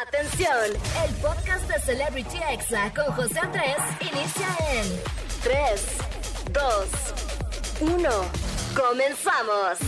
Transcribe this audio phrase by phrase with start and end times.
[0.00, 0.56] Atención,
[1.06, 4.86] el podcast de Celebrity Exa con José Andrés inicia en
[5.42, 5.98] 3,
[6.50, 8.08] 2, 1.
[8.74, 9.78] Comenzamos.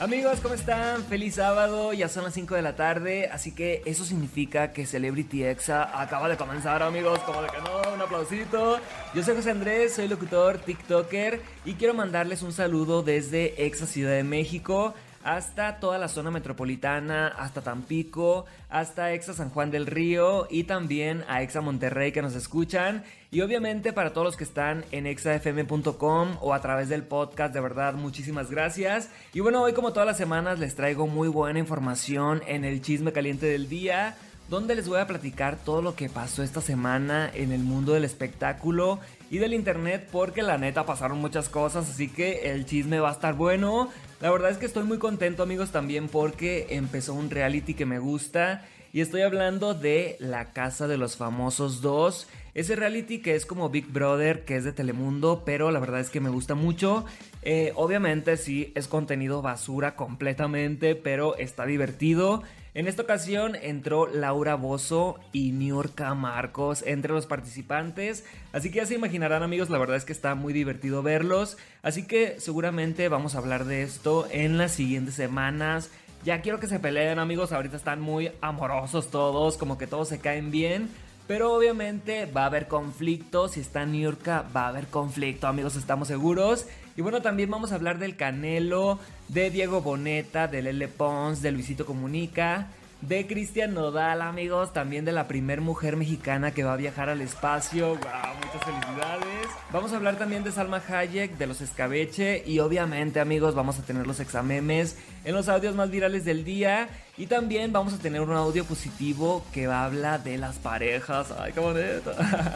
[0.00, 1.04] Amigos, ¿cómo están?
[1.04, 5.44] Feliz sábado, ya son las 5 de la tarde, así que eso significa que Celebrity
[5.44, 8.80] Exa acaba de comenzar, amigos, como de que no, un aplausito.
[9.14, 14.12] Yo soy José Andrés, soy locutor, TikToker y quiero mandarles un saludo desde Exa Ciudad
[14.12, 14.94] de México
[15.24, 21.24] hasta toda la zona metropolitana, hasta Tampico, hasta Exa San Juan del Río y también
[21.28, 23.02] a Exa Monterrey que nos escuchan.
[23.30, 27.60] Y obviamente para todos los que están en exafm.com o a través del podcast, de
[27.60, 29.10] verdad, muchísimas gracias.
[29.32, 33.12] Y bueno, hoy como todas las semanas les traigo muy buena información en el chisme
[33.12, 34.16] caliente del día
[34.48, 38.04] donde les voy a platicar todo lo que pasó esta semana en el mundo del
[38.04, 39.00] espectáculo
[39.30, 43.12] y del internet porque la neta pasaron muchas cosas, así que el chisme va a
[43.12, 43.88] estar bueno.
[44.24, 47.98] La verdad es que estoy muy contento amigos también porque empezó un reality que me
[47.98, 52.26] gusta y estoy hablando de La Casa de los Famosos 2.
[52.54, 56.08] Ese reality que es como Big Brother, que es de Telemundo, pero la verdad es
[56.08, 57.04] que me gusta mucho.
[57.42, 62.42] Eh, obviamente sí, es contenido basura completamente, pero está divertido.
[62.74, 68.24] En esta ocasión entró Laura Bozo y Niurka Marcos entre los participantes.
[68.52, 71.56] Así que ya se imaginarán amigos, la verdad es que está muy divertido verlos.
[71.82, 75.88] Así que seguramente vamos a hablar de esto en las siguientes semanas.
[76.24, 80.18] Ya quiero que se peleen amigos, ahorita están muy amorosos todos, como que todos se
[80.18, 80.88] caen bien.
[81.28, 83.46] Pero obviamente va a haber conflicto.
[83.46, 86.66] Si está Niurka, va a haber conflicto, amigos, estamos seguros.
[86.96, 91.50] Y bueno, también vamos a hablar del Canelo, de Diego Boneta, de Lele Pons, de
[91.50, 92.68] Luisito Comunica,
[93.00, 97.20] de Cristian Nodal, amigos, también de la primer mujer mexicana que va a viajar al
[97.20, 97.88] espacio.
[97.88, 97.98] ¡Wow!
[97.98, 99.43] Muchas felicidades.
[99.72, 103.82] Vamos a hablar también de Salma Hayek, de los escabeche y obviamente, amigos, vamos a
[103.82, 108.20] tener los examemes en los audios más virales del día y también vamos a tener
[108.20, 111.32] un audio positivo que habla de las parejas.
[111.38, 112.12] ¡Ay, qué bonito!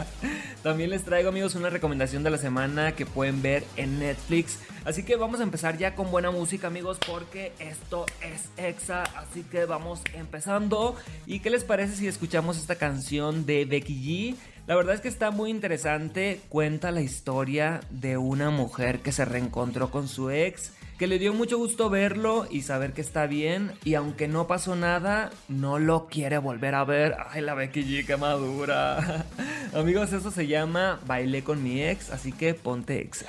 [0.62, 4.58] también les traigo, amigos, una recomendación de la semana que pueden ver en Netflix.
[4.84, 9.02] Así que vamos a empezar ya con buena música, amigos, porque esto es Exa.
[9.02, 10.96] Así que vamos empezando.
[11.26, 13.94] ¿Y qué les parece si escuchamos esta canción de Becky
[14.34, 14.36] G?
[14.68, 16.42] La verdad es que está muy interesante.
[16.50, 21.32] Cuenta la historia de una mujer que se reencontró con su ex que le dio
[21.32, 26.08] mucho gusto verlo y saber que está bien y aunque no pasó nada, no lo
[26.08, 27.16] quiere volver a ver.
[27.30, 29.24] Ay, la Becky G, madura.
[29.74, 33.26] Amigos, eso se llama Bailé con mi ex, así que ponte exa.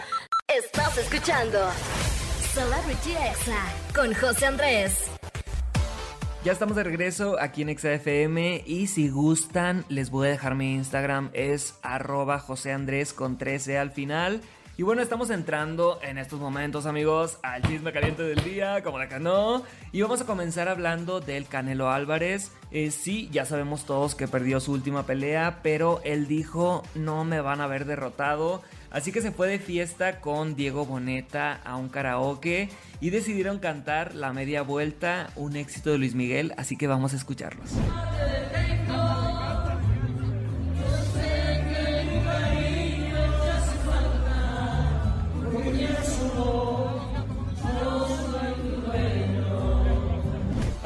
[0.48, 1.60] Estás escuchando
[2.54, 3.64] Celebrity Exa
[3.94, 5.19] con José Andrés.
[6.46, 10.74] Ya estamos de regreso aquí en ExaFM y si gustan les voy a dejar mi
[10.74, 14.40] Instagram es arroba José Andrés con 13 al final.
[14.78, 19.10] Y bueno, estamos entrando en estos momentos, amigos, al chisme caliente del día, como la
[19.10, 19.64] que no.
[19.92, 22.54] Y vamos a comenzar hablando del Canelo Álvarez.
[22.72, 27.42] Eh, sí, ya sabemos todos que perdió su última pelea, pero él dijo, no me
[27.42, 28.64] van a ver derrotado.
[28.92, 32.70] Así que se fue de fiesta con Diego Boneta a un karaoke
[33.02, 37.18] y decidieron cantar La Media Vuelta, un éxito de Luis Miguel, así que vamos a
[37.18, 37.72] escucharlos.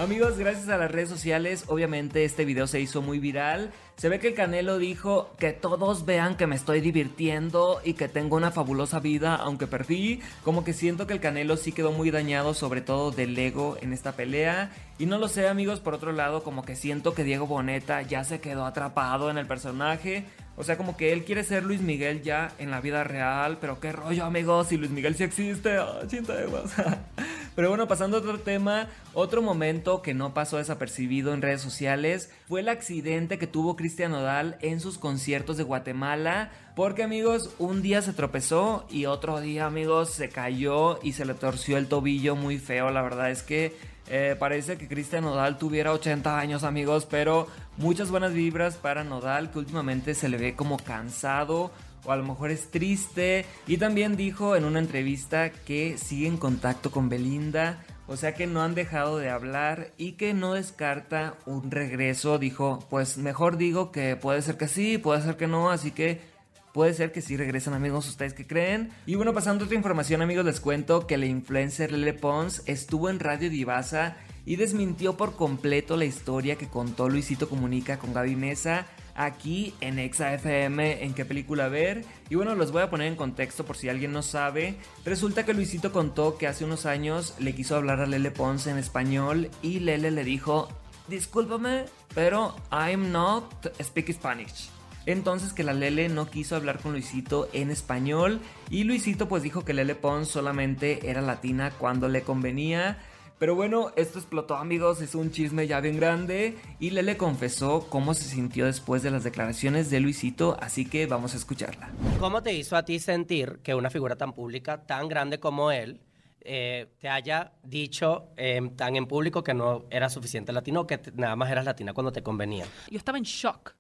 [0.04, 3.72] Amigos, gracias a las redes sociales, obviamente este video se hizo muy viral.
[3.96, 8.10] Se ve que el Canelo dijo que todos vean que me estoy divirtiendo y que
[8.10, 10.20] tengo una fabulosa vida, aunque perdí.
[10.44, 13.94] Como que siento que el Canelo sí quedó muy dañado, sobre todo del ego en
[13.94, 14.72] esta pelea.
[15.00, 18.26] Y no lo sé, amigos, por otro lado, como que siento que Diego Boneta ya
[18.26, 20.26] se quedó atrapado en el personaje.
[20.56, 23.80] O sea, como que él quiere ser Luis Miguel ya en la vida real, pero
[23.80, 25.80] qué rollo, amigos, si Luis Miguel sí existe.
[25.80, 26.00] Oh,
[27.56, 32.32] Pero bueno, pasando a otro tema, otro momento que no pasó desapercibido en redes sociales
[32.48, 36.52] fue el accidente que tuvo Cristian Nodal en sus conciertos de Guatemala.
[36.76, 41.36] Porque amigos, un día se tropezó y otro día amigos se cayó y se le
[41.36, 42.90] torció el tobillo muy feo.
[42.90, 43.76] La verdad es que
[44.08, 47.48] eh, parece que Cristian Nodal tuviera 80 años amigos, pero
[47.78, 51.72] muchas buenas vibras para Nodal que últimamente se le ve como cansado
[52.06, 53.46] o a lo mejor es triste.
[53.68, 57.84] Y también dijo en una entrevista que sigue en contacto con Belinda.
[58.06, 62.38] O sea que no han dejado de hablar y que no descarta un regreso.
[62.38, 66.33] Dijo, pues mejor digo que puede ser que sí, puede ser que no, así que
[66.74, 68.90] Puede ser que sí regresen amigos, ustedes que creen.
[69.06, 73.12] Y bueno, pasando a otra información amigos, les cuento que la influencer Lele Pons estuvo
[73.12, 78.36] en Radio Divasa y desmintió por completo la historia que contó Luisito Comunica con Gaby
[78.36, 82.06] Mesa aquí en Exa FM en qué película ver.
[82.32, 84.76] Y bueno, los voy a poner en contexto por si alguien no sabe.
[85.06, 88.80] Resulta que Luisito contó que hace unos años le quiso hablar a Lele Pons en
[88.80, 90.70] español y Lele le dijo,
[91.08, 91.86] discúlpame,
[92.16, 94.70] pero I'm not speak Spanish.
[95.06, 98.40] Entonces que la Lele no quiso hablar con Luisito en español
[98.70, 103.00] y Luisito pues dijo que Lele Pons solamente era latina cuando le convenía.
[103.40, 108.14] Pero bueno, esto explotó amigos, es un chisme ya bien grande y Lele confesó cómo
[108.14, 111.90] se sintió después de las declaraciones de Luisito, así que vamos a escucharla.
[112.22, 116.00] ¿Cómo te hizo a ti sentir que una figura tan pública, tan grande como él,
[116.40, 121.36] eh, te haya dicho eh, tan en público que no era suficiente latino, que nada
[121.36, 122.66] más eras latina cuando te convenía?
[122.90, 123.76] Yo estaba en shock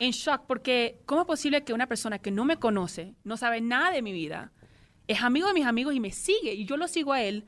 [0.00, 3.60] en shock porque ¿cómo es posible que una persona que no me conoce, no sabe
[3.60, 4.50] nada de mi vida,
[5.06, 7.46] es amigo de mis amigos y me sigue y yo lo sigo a él,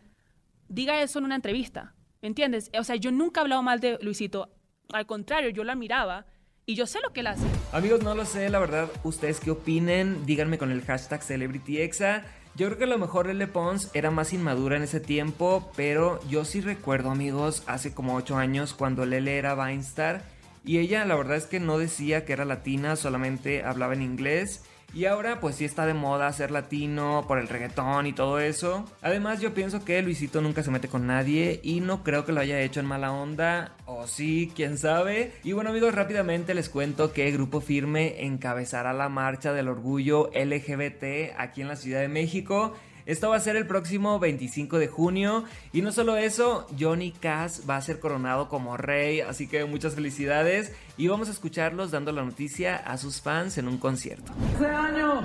[0.69, 1.95] diga eso en una entrevista?
[2.21, 2.71] ¿Me entiendes?
[2.79, 4.55] O sea, yo nunca he hablado mal de Luisito.
[4.93, 6.27] Al contrario, yo lo admiraba
[6.67, 7.45] y yo sé lo que él hace.
[7.73, 10.25] Amigos, no lo sé, la verdad, ¿ustedes qué opinen?
[10.27, 12.25] Díganme con el hashtag CelebrityExa.
[12.55, 16.21] Yo creo que a lo mejor Lele Pons era más inmadura en ese tiempo, pero
[16.29, 20.23] yo sí recuerdo, amigos, hace como 8 años cuando Lele era Vinestar
[20.64, 24.62] y ella la verdad es que no decía que era latina, solamente hablaba en inglés.
[24.94, 28.85] Y ahora pues sí está de moda ser latino por el reggaetón y todo eso.
[29.00, 32.41] Además yo pienso que Luisito nunca se mete con nadie y no creo que lo
[32.41, 33.75] haya hecho en mala onda.
[33.87, 35.32] O sí, quién sabe.
[35.44, 41.35] Y bueno amigos, rápidamente les cuento que Grupo Firme encabezará la marcha del orgullo LGBT
[41.38, 42.75] aquí en la Ciudad de México.
[43.07, 45.45] Esto va a ser el próximo 25 de junio.
[45.73, 49.21] Y no solo eso, Johnny Cass va a ser coronado como rey.
[49.21, 50.73] Así que muchas felicidades.
[50.97, 54.33] Y vamos a escucharlos dando la noticia a sus fans en un concierto.
[54.53, 55.21] Este año,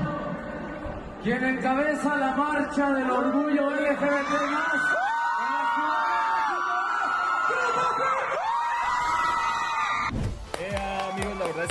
[1.24, 5.07] quien encabeza la marcha del orgullo LGBT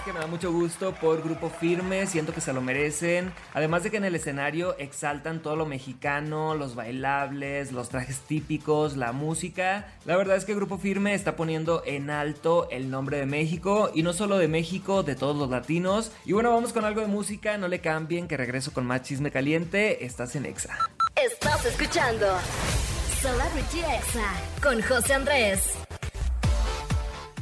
[0.07, 3.33] que me da mucho gusto por Grupo Firme, siento que se lo merecen.
[3.55, 8.97] Además de que en el escenario exaltan todo lo mexicano, los bailables, los trajes típicos,
[8.97, 9.89] la música.
[10.05, 14.05] La verdad es que Grupo Firme está poniendo en alto el nombre de México y
[14.05, 16.13] no solo de México, de todos los latinos.
[16.25, 19.33] Y bueno, vamos con algo de música, no le cambien, que regreso con más chisme
[19.33, 20.05] caliente.
[20.05, 20.79] Estás en Exa.
[21.17, 22.29] Estás escuchando
[23.21, 24.33] Celebrity Exa
[24.63, 25.86] con José Andrés.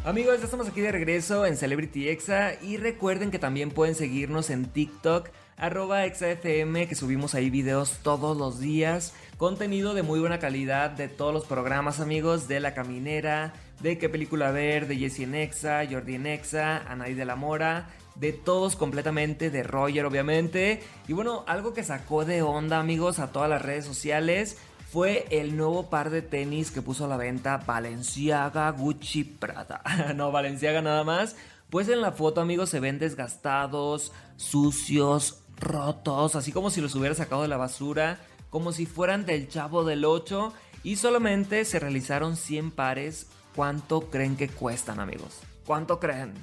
[0.04, 4.50] Amigos, ya estamos aquí de regreso en Celebrity Exa y recuerden que también pueden seguirnos
[4.50, 10.38] en TikTok arroba exafm que subimos ahí videos todos los días, contenido de muy buena
[10.38, 15.24] calidad de todos los programas amigos, de La Caminera, de qué película ver, de Jessie
[15.24, 20.82] en Exa, Jordi en Exa, Anaí de la Mora, de todos completamente, de Roger obviamente,
[21.08, 24.58] y bueno, algo que sacó de onda amigos a todas las redes sociales
[24.94, 29.82] fue el nuevo par de tenis que puso a la venta Valenciaga Gucci Prada.
[30.14, 31.34] no, Valenciaga nada más.
[31.68, 37.16] Pues en la foto, amigos, se ven desgastados, sucios, rotos, así como si los hubiera
[37.16, 38.20] sacado de la basura,
[38.50, 40.52] como si fueran del chavo del 8.
[40.84, 43.26] Y solamente se realizaron 100 pares.
[43.56, 45.40] ¿Cuánto creen que cuestan, amigos?
[45.66, 46.34] ¿Cuánto creen?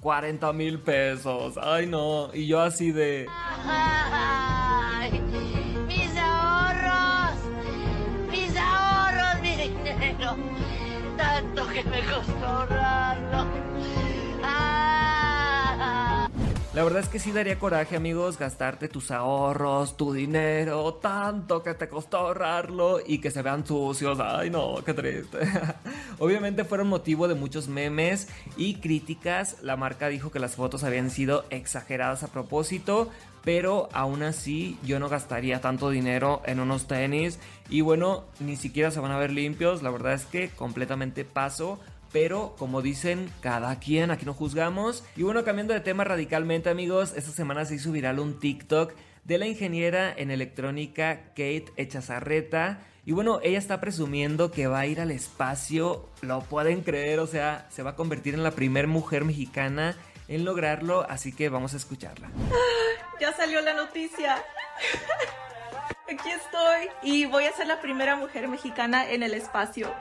[0.00, 1.56] 40 mil pesos.
[1.62, 2.34] Ay, no.
[2.34, 3.28] Y yo así de...
[11.40, 13.46] tanto que me costó ahorrarlo.
[14.42, 16.28] Ah.
[16.74, 21.74] La verdad es que sí daría coraje, amigos, gastarte tus ahorros, tu dinero, tanto que
[21.74, 24.18] te costó ahorrarlo y que se vean sucios.
[24.20, 25.38] Ay, no, qué triste.
[26.18, 29.56] Obviamente fueron motivo de muchos memes y críticas.
[29.62, 33.08] La marca dijo que las fotos habían sido exageradas a propósito,
[33.44, 38.90] pero aún así yo no gastaría tanto dinero en unos tenis y bueno, ni siquiera
[38.90, 41.78] se van a ver limpios, la verdad es que completamente paso.
[42.12, 45.04] Pero como dicen, cada quien, aquí no juzgamos.
[45.16, 49.38] Y bueno, cambiando de tema radicalmente amigos, esta semana se hizo viral un TikTok de
[49.38, 52.80] la ingeniera en electrónica Kate Echazarreta.
[53.06, 57.28] Y bueno, ella está presumiendo que va a ir al espacio, lo pueden creer, o
[57.28, 59.96] sea, se va a convertir en la primera mujer mexicana
[60.28, 62.28] en lograrlo, así que vamos a escucharla.
[63.20, 64.42] Ya salió la noticia.
[66.10, 69.92] Aquí estoy y voy a ser la primera mujer mexicana en el espacio.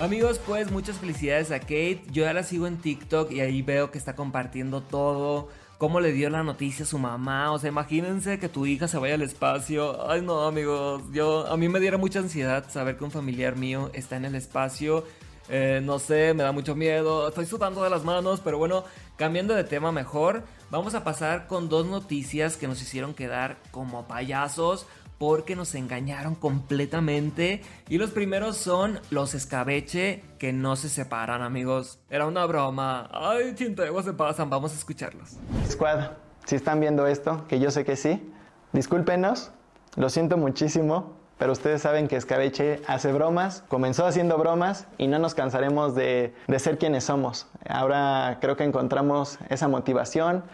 [0.00, 2.02] Amigos, pues muchas felicidades a Kate.
[2.10, 5.48] Yo ya la sigo en TikTok y ahí veo que está compartiendo todo.
[5.78, 7.52] Cómo le dio la noticia a su mamá.
[7.52, 10.10] O sea, imagínense que tu hija se vaya al espacio.
[10.10, 11.02] Ay, no, amigos.
[11.12, 14.34] Yo, a mí me diera mucha ansiedad saber que un familiar mío está en el
[14.34, 15.04] espacio.
[15.48, 17.28] Eh, no sé, me da mucho miedo.
[17.28, 18.84] Estoy sudando de las manos, pero bueno,
[19.16, 24.06] cambiando de tema mejor, vamos a pasar con dos noticias que nos hicieron quedar como
[24.06, 24.86] payasos
[25.18, 27.60] porque nos engañaron completamente.
[27.90, 31.98] Y los primeros son los escabeche que no se separan, amigos.
[32.08, 33.10] Era una broma.
[33.12, 34.48] Ay, chinteguas se pasan.
[34.48, 35.36] Vamos a escucharlos.
[35.68, 36.12] Squad,
[36.46, 38.32] si están viendo esto, que yo sé que sí,
[38.72, 39.50] discúlpenos,
[39.96, 41.19] lo siento muchísimo.
[41.40, 46.34] Pero ustedes saben que Escabeche hace bromas, comenzó haciendo bromas y no nos cansaremos de,
[46.46, 47.46] de ser quienes somos.
[47.66, 50.44] Ahora creo que encontramos esa motivación,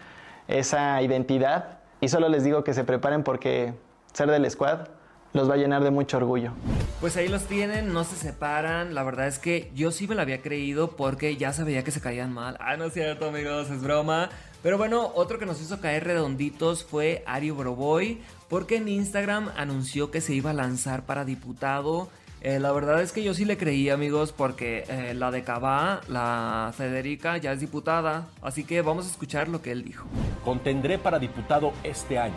[0.47, 3.73] esa identidad y solo les digo que se preparen porque
[4.13, 4.87] ser del squad
[5.33, 6.53] los va a llenar de mucho orgullo.
[7.01, 8.95] Pues ahí los tienen, no se separan.
[8.95, 11.99] La verdad es que yo sí me lo había creído porque ya sabía que se
[11.99, 12.57] caían mal.
[12.59, 14.29] Ah, no es cierto, amigos, es broma.
[14.63, 20.11] Pero bueno, otro que nos hizo caer redonditos fue Ari Broboy, porque en Instagram anunció
[20.11, 22.09] que se iba a lanzar para diputado.
[22.41, 26.01] Eh, la verdad es que yo sí le creí, amigos, porque eh, la de Cabá,
[26.07, 28.27] la Federica, ya es diputada.
[28.41, 30.07] Así que vamos a escuchar lo que él dijo.
[30.43, 32.35] Contendré para diputado este año.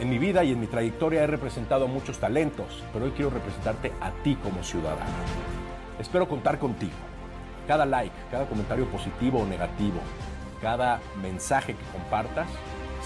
[0.00, 3.30] En mi vida y en mi trayectoria he representado a muchos talentos, pero hoy quiero
[3.30, 5.10] representarte a ti como ciudadano.
[5.98, 6.92] Espero contar contigo.
[7.68, 10.00] Cada like, cada comentario positivo o negativo,
[10.62, 12.48] cada mensaje que compartas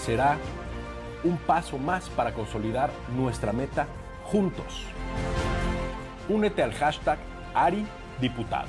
[0.05, 0.37] será
[1.23, 3.87] un paso más para consolidar nuestra meta
[4.23, 4.83] juntos.
[6.29, 7.17] Únete al hashtag
[7.53, 7.85] Ari
[8.21, 8.67] Diputado.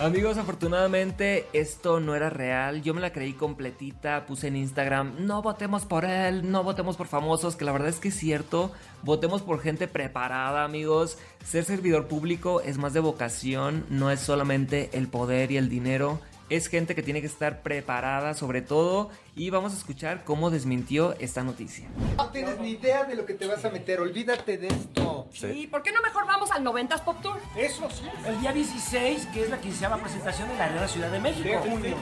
[0.00, 2.82] Amigos, afortunadamente esto no era real.
[2.82, 4.26] Yo me la creí completita.
[4.26, 8.00] Puse en Instagram, no votemos por él, no votemos por famosos, que la verdad es
[8.00, 8.72] que es cierto.
[9.02, 11.16] Votemos por gente preparada, amigos.
[11.44, 16.18] Ser servidor público es más de vocación, no es solamente el poder y el dinero.
[16.50, 21.14] Es gente que tiene que estar preparada sobre todo y vamos a escuchar cómo desmintió
[21.18, 21.88] esta noticia.
[22.16, 25.28] No tienes ni idea de lo que te vas a meter, olvídate de esto.
[25.54, 27.38] ¿Y por qué no mejor vamos al 90s Pop Tour?
[27.56, 28.04] Eso sí.
[28.26, 31.48] El día 16, que es la quinceava presentación de la Arena Ciudad de México.
[31.48, 31.96] De junio.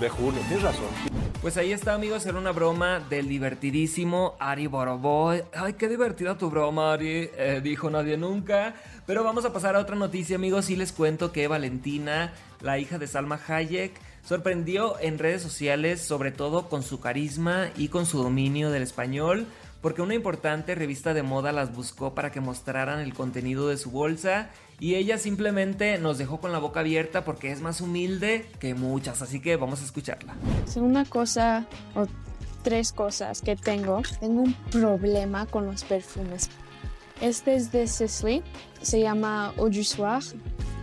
[0.00, 0.88] De junio, tienes razón.
[1.40, 5.42] Pues ahí está, amigos, era una broma del divertidísimo Ari Boroboy.
[5.54, 8.74] Ay, qué divertida tu broma, Ari, eh, dijo nadie nunca.
[9.06, 12.98] Pero vamos a pasar a otra noticia, amigos, y les cuento que Valentina, la hija
[12.98, 18.22] de Salma Hayek, sorprendió en redes sociales, sobre todo con su carisma y con su
[18.22, 19.46] dominio del español,
[19.80, 23.90] porque una importante revista de moda las buscó para que mostraran el contenido de su
[23.90, 28.74] bolsa y ella simplemente nos dejó con la boca abierta porque es más humilde que
[28.74, 30.34] muchas, así que vamos a escucharla.
[30.76, 32.06] Una cosa o
[32.62, 36.50] tres cosas que tengo, tengo un problema con los perfumes.
[37.20, 38.42] Este es de Sisley,
[38.82, 40.22] se llama Eau du Soir.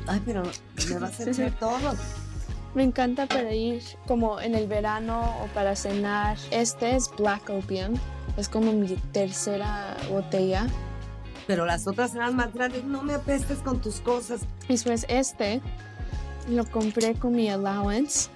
[0.08, 0.44] Ay, pero
[0.90, 1.96] me vas a echar todo.
[2.74, 6.38] Me encanta para ir como en el verano o para cenar.
[6.50, 7.94] Este es Black Opium.
[8.36, 10.66] Es como mi tercera botella.
[11.48, 12.84] Pero las otras eran más grandes.
[12.84, 14.42] No me apestes con tus cosas.
[14.68, 15.62] Después este
[16.50, 18.30] lo compré con mi allowance.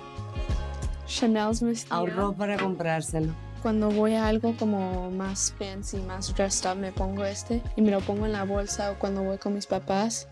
[1.07, 3.33] Chanel's me Ahorró para comprárselo.
[3.61, 7.91] Cuando voy a algo como más fancy, más dressed up, me pongo este y me
[7.91, 10.27] lo pongo en la bolsa o cuando voy con mis papás.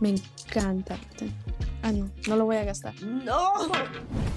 [0.00, 0.98] Me encanta.
[1.82, 2.94] Ah, no, no lo voy a gastar.
[3.02, 3.52] ¡No!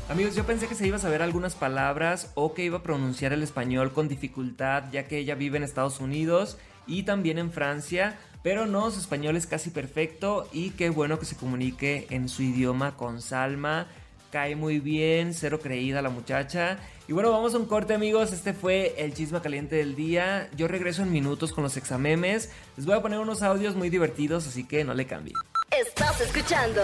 [0.10, 3.34] Amigos, yo pensé que se iba a saber algunas palabras o que iba a pronunciar
[3.34, 6.58] el español con dificultad, ya que ella vive en Estados Unidos
[6.88, 8.18] y también en Francia.
[8.44, 12.44] Pero no, su español es casi perfecto y qué bueno que se comunique en su
[12.44, 13.88] idioma con Salma.
[14.32, 16.80] Cae muy bien, cero creída la muchacha.
[17.08, 20.50] Y bueno, vamos a un corte amigos, este fue el chisme caliente del día.
[20.56, 22.52] Yo regreso en minutos con los examemes.
[22.76, 25.36] Les voy a poner unos audios muy divertidos, así que no le cambien.
[25.72, 26.82] Estás escuchando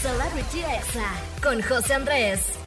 [0.00, 1.10] Celebrity Exa
[1.42, 2.61] con José Andrés.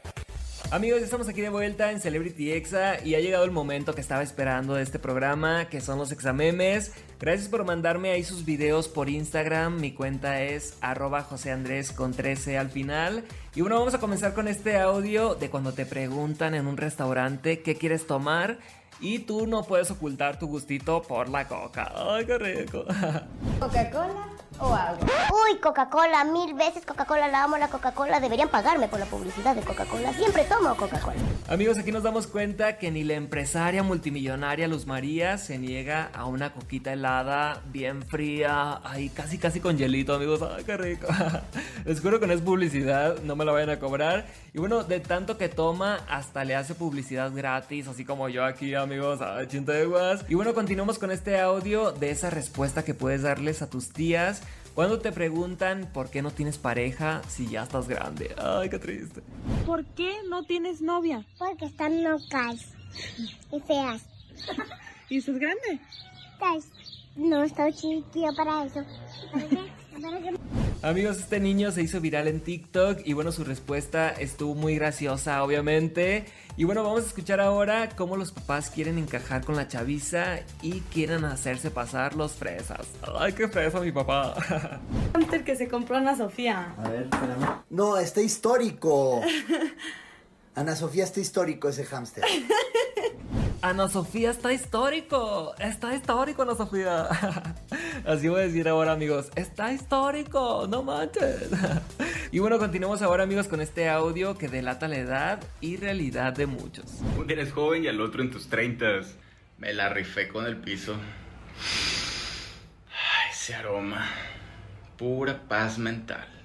[0.72, 4.24] Amigos, estamos aquí de vuelta en Celebrity Exa y ha llegado el momento que estaba
[4.24, 6.92] esperando de este programa, que son los examemes.
[7.20, 9.80] Gracias por mandarme ahí sus videos por Instagram.
[9.80, 13.24] Mi cuenta es arroba José Andrés con 13 al final.
[13.54, 17.62] Y bueno, vamos a comenzar con este audio de cuando te preguntan en un restaurante
[17.62, 18.58] qué quieres tomar.
[18.98, 21.92] Y tú no puedes ocultar tu gustito por la coca.
[21.94, 22.84] ¡Ay, qué rico!
[23.60, 24.98] ¿Coca-Cola o agua?
[25.48, 28.20] Uy, Coca-Cola, mil veces Coca-Cola, la amo la Coca-Cola.
[28.20, 30.12] Deberían pagarme por la publicidad de Coca-Cola.
[30.14, 31.16] Siempre tomo Coca-Cola.
[31.48, 36.24] Amigos, aquí nos damos cuenta que ni la empresaria multimillonaria Luz María se niega a
[36.26, 38.80] una coquita helada bien fría.
[38.84, 40.42] Ay, casi, casi con hielito, amigos.
[40.42, 41.06] ¡Ay, qué rico!
[41.84, 44.26] Les juro que no es publicidad, no me la vayan a cobrar.
[44.54, 48.74] Y bueno, de tanto que toma, hasta le hace publicidad gratis, así como yo aquí,
[48.74, 50.24] amigos, a chinteguas.
[50.28, 54.42] Y bueno, continuamos con este audio de esa respuesta que puedes darles a tus tías
[54.74, 58.34] cuando te preguntan por qué no tienes pareja si ya estás grande.
[58.38, 59.22] Ay, qué triste.
[59.64, 61.24] ¿Por qué no tienes novia?
[61.38, 62.74] Porque están locas
[63.50, 64.02] y feas.
[65.08, 65.80] ¿Y estás grande?
[67.16, 68.84] No, estoy chiquillo para eso.
[70.86, 75.42] Amigos, este niño se hizo viral en TikTok y bueno, su respuesta estuvo muy graciosa,
[75.42, 76.26] obviamente.
[76.56, 80.82] Y bueno, vamos a escuchar ahora cómo los papás quieren encajar con la chaviza y
[80.82, 82.86] quieren hacerse pasar los fresas.
[83.18, 84.36] Ay, qué fresa mi papá.
[85.12, 86.72] Hamster que se compró Ana Sofía.
[86.78, 87.64] A ver, espérame.
[87.68, 89.22] No, está histórico.
[90.54, 92.22] Ana Sofía está histórico ese hámster.
[93.60, 95.52] Ana Sofía está histórico.
[95.58, 97.08] Está histórico, Ana Sofía.
[98.04, 99.30] Así voy a decir ahora, amigos.
[99.36, 101.50] Está histórico, no manches.
[102.32, 106.46] Y bueno, continuamos ahora, amigos, con este audio que delata la edad y realidad de
[106.46, 106.84] muchos.
[107.16, 109.14] Un día eres joven y al otro en tus treintas.
[109.58, 110.96] Me la rifé con el piso.
[113.30, 114.10] Ese aroma.
[114.98, 116.35] Pura paz mental.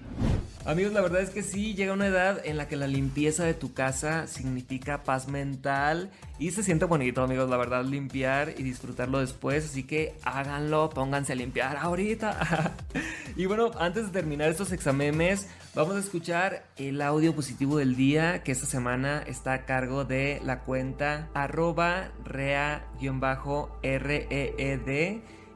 [0.64, 3.56] Amigos, la verdad es que sí, llega una edad en la que la limpieza de
[3.56, 9.20] tu casa significa paz mental y se siente bonito, amigos, la verdad, limpiar y disfrutarlo
[9.20, 12.76] después, así que háganlo, pónganse a limpiar ahorita.
[13.36, 18.44] y bueno, antes de terminar estos examemes, vamos a escuchar el audio positivo del día
[18.44, 23.72] que esta semana está a cargo de la cuenta arroba rea-reed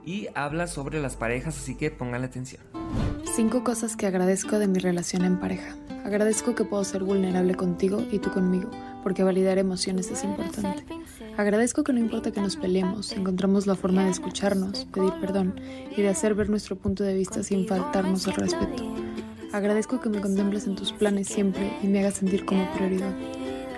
[0.04, 3.05] y habla sobre las parejas, así que pónganle atención.
[3.34, 5.76] Cinco cosas que agradezco de mi relación en pareja.
[6.06, 8.70] Agradezco que puedo ser vulnerable contigo y tú conmigo,
[9.04, 10.86] porque validar emociones es importante.
[11.38, 15.60] Agradezco que no importa que nos peleemos, encontramos la forma de escucharnos, pedir perdón
[15.96, 18.84] y de hacer ver nuestro punto de vista sin faltarnos al respeto.
[19.52, 23.14] Agradezco que me contemples en tus planes siempre y me hagas sentir como prioridad.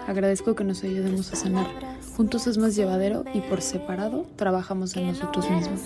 [0.07, 1.67] Agradezco que nos ayudemos a sanar.
[2.15, 5.81] Juntos es más llevadero y por separado trabajamos en nosotros mismos.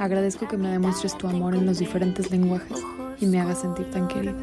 [0.00, 2.78] Agradezco que me demuestres tu amor en los diferentes lenguajes
[3.20, 4.34] y me hagas sentir tan querido.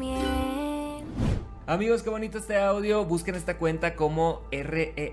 [1.66, 3.04] Amigos, qué bonito este audio.
[3.04, 5.12] Busquen esta cuenta como REA-REED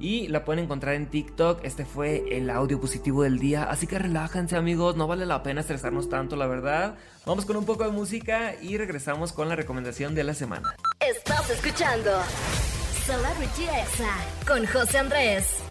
[0.00, 1.64] y la pueden encontrar en TikTok.
[1.64, 3.62] Este fue el audio positivo del día.
[3.62, 4.96] Así que relájense, amigos.
[4.96, 6.96] No vale la pena estresarnos tanto, la verdad.
[7.26, 10.74] Vamos con un poco de música y regresamos con la recomendación de la semana.
[10.98, 12.10] Estás escuchando
[13.06, 14.16] Celebrity Exa
[14.48, 15.69] con José Andrés.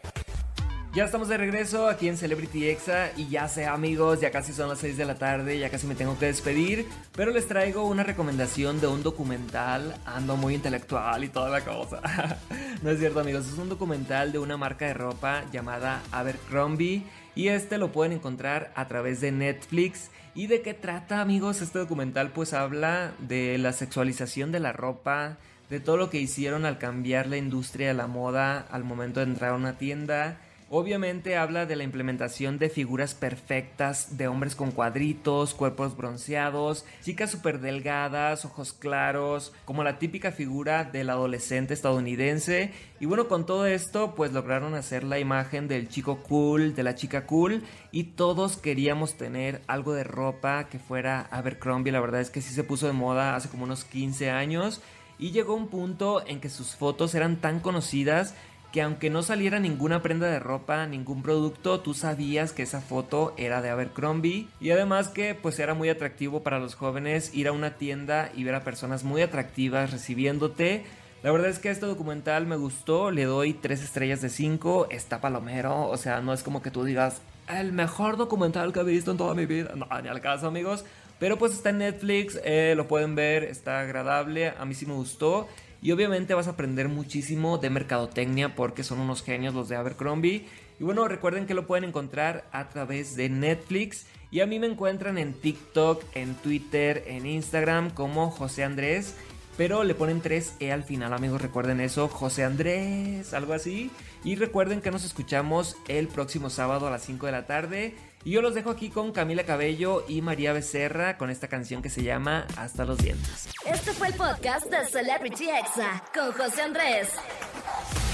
[0.96, 4.70] Ya estamos de regreso aquí en Celebrity Exa y ya sé amigos, ya casi son
[4.70, 8.02] las 6 de la tarde, ya casi me tengo que despedir, pero les traigo una
[8.02, 12.02] recomendación de un documental, ando muy intelectual y toda la cosa.
[12.82, 17.04] no es cierto amigos, es un documental de una marca de ropa llamada Abercrombie
[17.36, 20.10] y este lo pueden encontrar a través de Netflix.
[20.34, 21.62] ¿Y de qué trata amigos?
[21.62, 25.38] Este documental pues habla de la sexualización de la ropa,
[25.70, 29.28] de todo lo que hicieron al cambiar la industria de la moda al momento de
[29.28, 30.40] entrar a una tienda
[30.72, 37.32] Obviamente habla de la implementación de figuras perfectas de hombres con cuadritos, cuerpos bronceados, chicas
[37.32, 42.72] súper delgadas, ojos claros, como la típica figura del adolescente estadounidense.
[43.00, 46.94] Y bueno, con todo esto, pues lograron hacer la imagen del chico cool, de la
[46.94, 51.92] chica cool, y todos queríamos tener algo de ropa que fuera Abercrombie.
[51.92, 54.82] La verdad es que sí se puso de moda hace como unos 15 años.
[55.18, 58.36] Y llegó un punto en que sus fotos eran tan conocidas
[58.72, 63.34] que aunque no saliera ninguna prenda de ropa, ningún producto, tú sabías que esa foto
[63.38, 67.52] era de Abercrombie y además que pues era muy atractivo para los jóvenes ir a
[67.52, 70.86] una tienda y ver a personas muy atractivas recibiéndote.
[71.24, 75.20] La verdad es que este documental me gustó, le doy 3 estrellas de 5, está
[75.20, 79.12] palomero, o sea, no es como que tú digas el mejor documental que he visto
[79.12, 80.86] en toda mi vida, no, ni al caso amigos,
[81.20, 84.94] pero pues está en Netflix, eh, lo pueden ver, está agradable, a mí sí me
[84.94, 85.48] gustó.
[85.82, 90.46] Y obviamente vas a aprender muchísimo de mercadotecnia porque son unos genios los de Abercrombie.
[90.80, 94.06] Y bueno, recuerden que lo pueden encontrar a través de Netflix.
[94.32, 99.16] Y a mí me encuentran en TikTok, en Twitter, en Instagram como José Andrés.
[99.58, 101.42] Pero le ponen 3E al final, amigos.
[101.42, 103.92] Recuerden eso, José Andrés, algo así.
[104.24, 107.96] Y recuerden que nos escuchamos el próximo sábado a las 5 de la tarde.
[108.24, 111.90] Y yo los dejo aquí con Camila Cabello y María Becerra con esta canción que
[111.90, 113.50] se llama Hasta los dientes.
[113.66, 117.10] Este fue el podcast de Celebrity Exa con José Andrés.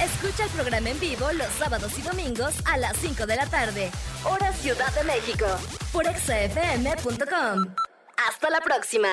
[0.02, 3.90] Escucha el programa en vivo los sábados y domingos a las 5 de la tarde,
[4.26, 5.46] hora Ciudad de México,
[5.92, 7.74] por exafm.com.
[8.28, 9.10] Hasta la próxima.